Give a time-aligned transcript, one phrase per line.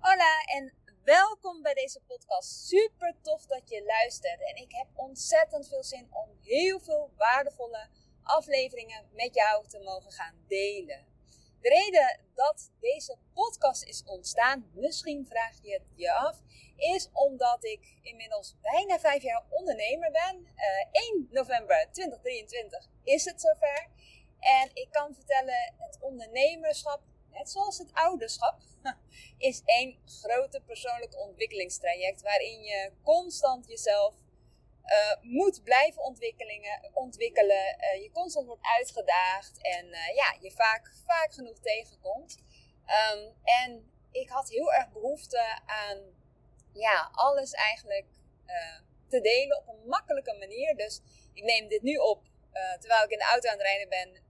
[0.00, 0.72] Hola en
[1.04, 2.66] welkom bij deze podcast.
[2.66, 4.40] Super tof dat je luistert.
[4.40, 7.88] En ik heb ontzettend veel zin om heel veel waardevolle
[8.22, 11.06] afleveringen met jou te mogen gaan delen.
[11.60, 16.40] De reden dat deze podcast is ontstaan, misschien vraag je het je af,
[16.76, 20.36] is omdat ik inmiddels bijna vijf jaar ondernemer ben.
[20.36, 23.88] Uh, eh, 1 november 2023 is het zover.
[24.38, 27.00] En ik kan vertellen, het ondernemerschap
[27.32, 28.60] net zoals het ouderschap,
[29.38, 34.14] is één grote persoonlijke ontwikkelingstraject waarin je constant jezelf
[34.90, 36.02] uh, moet blijven
[36.92, 42.38] ontwikkelen, uh, je constant wordt uitgedaagd en uh, ja, je vaak, vaak genoeg tegenkomt.
[43.12, 45.98] Um, en ik had heel erg behoefte aan
[46.72, 48.06] ja, alles eigenlijk
[49.08, 50.76] te delen op een makkelijke manier.
[50.76, 51.00] Dus
[51.34, 52.28] ik neem dit nu op
[52.78, 54.22] terwijl ik in de auto aan het rijden ben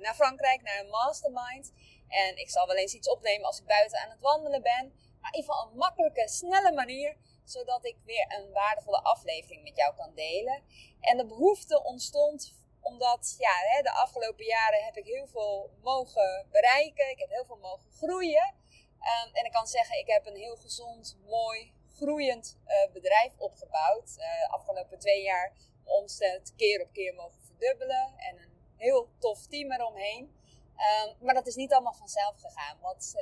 [0.00, 1.72] naar Frankrijk, naar een mastermind.
[2.08, 4.92] En ik zal wel eens iets opnemen als ik buiten aan het wandelen ben.
[5.20, 7.16] Maar in ieder geval een makkelijke, snelle manier.
[7.44, 10.62] Zodat ik weer een waardevolle aflevering met jou kan delen.
[11.00, 17.10] En de behoefte ontstond omdat ja, de afgelopen jaren heb ik heel veel mogen bereiken.
[17.10, 18.54] Ik heb heel veel mogen groeien.
[19.00, 24.14] Um, en ik kan zeggen, ik heb een heel gezond, mooi, groeiend uh, bedrijf opgebouwd.
[24.14, 25.52] De uh, afgelopen twee jaar
[25.84, 28.14] omzet keer op keer mogen verdubbelen.
[28.16, 30.37] En een heel tof team eromheen.
[30.78, 32.78] Um, maar dat is niet allemaal vanzelf gegaan.
[32.80, 33.12] Want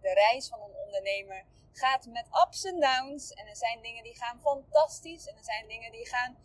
[0.00, 3.32] de, reis van een ondernemer gaat met ups en downs.
[3.32, 5.26] En er zijn dingen die gaan fantastisch.
[5.26, 6.38] En er zijn dingen die gaan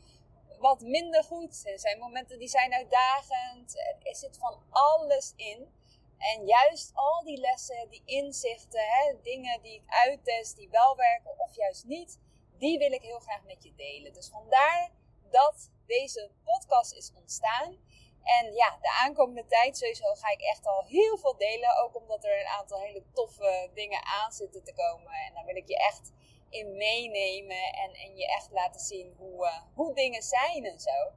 [0.60, 1.66] wat minder goed.
[1.66, 3.78] Er zijn momenten die zijn uitdagend.
[4.04, 5.74] Er zit van alles in.
[6.18, 11.56] En juist al die lessen, die inzichten, dingen die ik uittest, die wel werken of
[11.56, 12.20] juist niet,
[12.58, 14.14] die wil ik heel graag met je delen.
[14.14, 14.92] Dus vandaar
[15.30, 17.78] dat deze podcast is ontstaan.
[18.26, 21.78] En ja, de aankomende tijd sowieso ga ik echt al heel veel delen.
[21.78, 25.14] Ook omdat er een aantal hele toffe dingen aan zitten te komen.
[25.14, 26.12] En daar wil ik je echt
[26.50, 27.74] in meenemen.
[27.74, 31.12] En, en je echt laten zien hoe, uh, hoe dingen zijn en zo.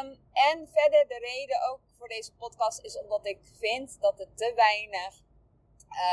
[0.00, 4.34] Um, en verder de reden ook voor deze podcast is omdat ik vind dat er
[4.34, 5.22] te weinig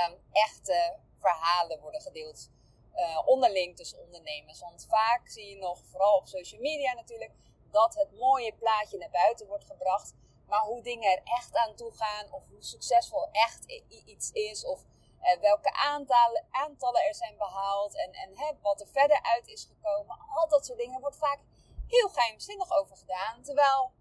[0.07, 2.49] um, echte verhalen worden gedeeld.
[2.95, 4.59] Uh, onderling tussen ondernemers.
[4.59, 7.31] Want vaak zie je nog, vooral op social media natuurlijk
[7.71, 10.13] dat het mooie plaatje naar buiten wordt gebracht.
[10.47, 13.65] Maar hoe dingen er echt aan toe gaan, of hoe succesvol echt
[14.05, 14.83] iets is, of
[15.21, 20.17] eh, welke aantallen, aantallen er zijn behaald en, en wat er verder uit is gekomen.
[20.29, 21.39] Al dat soort dingen wordt vaak
[21.87, 23.43] heel geheimzinnig over gedaan.
[23.43, 23.91] Terwijl,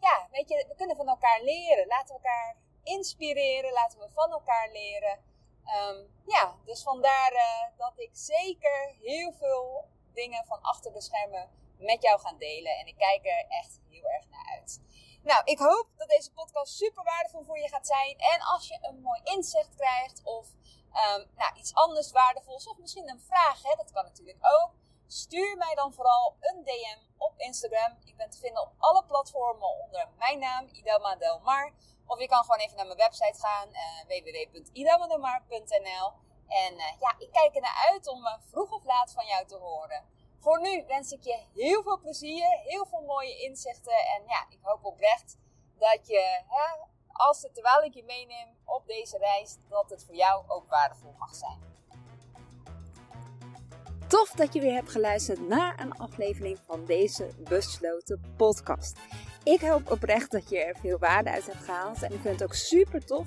[0.00, 1.86] ja, weet je, we kunnen van elkaar leren.
[1.86, 5.24] Laten we elkaar inspireren, laten we van elkaar leren.
[5.66, 11.50] Um, ja, dus vandaar uh, dat ik zeker heel veel dingen van achter de schermen
[11.78, 12.78] met jou gaan delen.
[12.78, 14.80] En ik kijk er echt heel erg naar uit.
[15.22, 18.18] Nou, ik hoop dat deze podcast super waardevol voor je gaat zijn.
[18.18, 20.48] En als je een mooi inzicht krijgt of
[20.92, 24.72] um, nou, iets anders waardevols of misschien een vraag, dat kan natuurlijk ook.
[25.06, 27.96] Stuur mij dan vooral een DM op Instagram.
[28.04, 31.72] Ik ben te vinden op alle platformen onder mijn naam, Idama Delmar.
[32.06, 36.12] Of je kan gewoon even naar mijn website gaan, uh, www.idamadelmar.nl.
[36.48, 39.46] En uh, ja, ik kijk er naar uit om uh, vroeg of laat van jou
[39.46, 40.04] te horen.
[40.46, 43.92] Voor nu wens ik je heel veel plezier, heel veel mooie inzichten.
[43.92, 45.38] En ja, ik hoop oprecht
[45.78, 50.14] dat je, hè, als het, terwijl ik je meeneem op deze reis, dat het voor
[50.14, 51.58] jou ook waardevol mag zijn.
[54.08, 58.98] Tof dat je weer hebt geluisterd naar een aflevering van deze besloten podcast.
[59.44, 62.02] Ik hoop oprecht dat je er veel waarde uit hebt gehaald.
[62.02, 63.26] En ik vind het ook super tof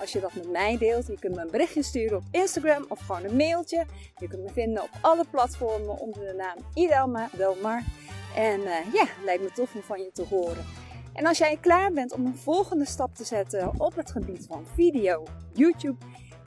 [0.00, 1.06] als je dat met mij deelt.
[1.06, 3.86] Je kunt me een berichtje sturen op Instagram of gewoon een mailtje.
[4.18, 7.82] Je kunt me vinden op alle platformen onder de naam Idelma Delmar.
[8.36, 10.64] En uh, ja, lijkt me tof om van je te horen.
[11.12, 14.66] En als jij klaar bent om een volgende stap te zetten op het gebied van
[14.74, 15.22] video,
[15.52, 16.04] YouTube,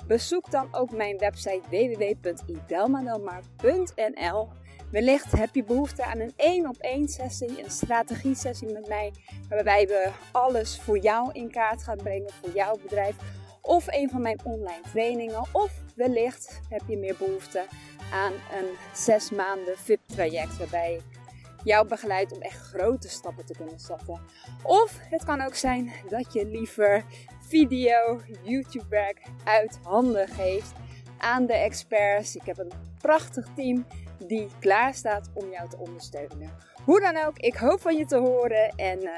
[0.07, 4.47] bezoek dan ook mijn website www.idelmadelmar.nl.
[4.91, 9.13] Wellicht heb je behoefte aan een één op één sessie, een strategie sessie met mij,
[9.49, 13.15] waarbij we alles voor jou in kaart gaan brengen, voor jouw bedrijf
[13.61, 15.43] of een van mijn online trainingen.
[15.51, 17.65] Of wellicht heb je meer behoefte
[18.13, 21.19] aan een zes maanden VIP-traject waarbij ik
[21.63, 24.19] jou begeleid om echt grote stappen te kunnen zetten.
[24.63, 27.05] Of het kan ook zijn dat je liever
[27.39, 30.71] video, YouTube-werk uit handen geeft
[31.17, 32.35] aan de experts.
[32.35, 33.85] Ik heb een prachtig team
[34.27, 36.57] die klaar staat om jou te ondersteunen.
[36.85, 39.11] Hoe dan ook, ik hoop van je te horen en uh,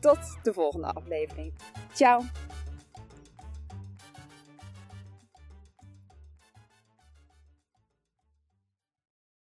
[0.00, 1.52] tot de volgende aflevering.
[1.92, 2.20] Ciao!